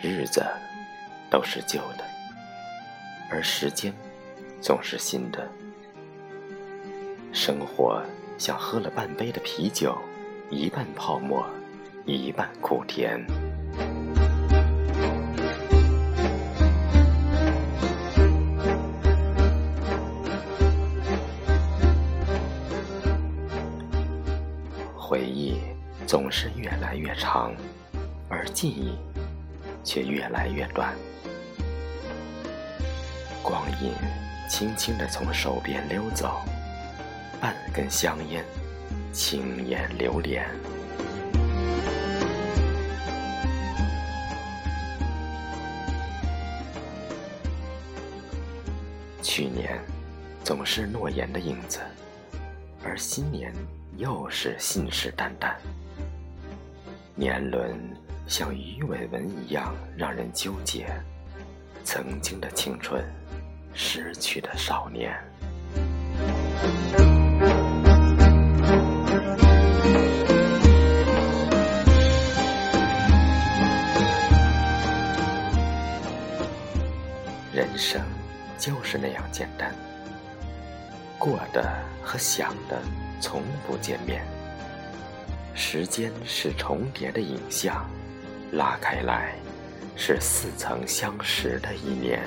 [0.00, 0.46] 日子
[1.28, 2.04] 都是旧的，
[3.30, 3.92] 而时间
[4.60, 5.46] 总是新的。
[7.32, 8.00] 生活
[8.38, 9.98] 像喝了半杯的啤酒，
[10.50, 11.44] 一半泡沫，
[12.06, 13.24] 一半苦甜。
[24.96, 25.56] 回忆
[26.06, 27.52] 总是越来越长，
[28.28, 28.96] 而记忆
[29.84, 30.94] 却越来越短。
[33.42, 33.92] 光阴
[34.48, 36.40] 轻轻地从手边溜走，
[37.40, 38.44] 半根香烟，
[39.12, 40.46] 轻烟流连。
[49.22, 49.78] 去年
[50.42, 51.80] 总是诺言的影子，
[52.84, 53.52] 而新年。
[53.96, 55.56] 又是信誓旦旦，
[57.16, 57.76] 年轮
[58.28, 60.86] 像鱼尾纹一样让人纠结。
[61.82, 63.02] 曾经的青春，
[63.72, 65.18] 失去的少年。
[77.50, 78.02] 人生
[78.58, 79.74] 就是那样简单，
[81.18, 82.78] 过的和想的。
[83.20, 84.24] 从不见面，
[85.52, 87.84] 时间是重叠的影像，
[88.52, 89.34] 拉开来，
[89.94, 92.22] 是似曾相识的一年。